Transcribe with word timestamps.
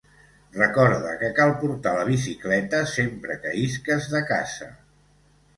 Recorda 0.53 1.11
que 1.19 1.27
cal 1.41 1.53
portar 1.63 1.93
la 1.99 2.07
bicicleta 2.09 2.81
sempre 2.95 3.39
que 3.45 3.55
isques 3.69 4.09
de 4.15 4.27
casa. 4.35 4.73